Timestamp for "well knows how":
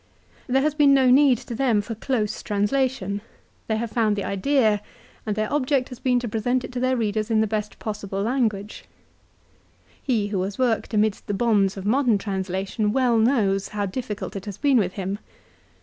12.91-13.85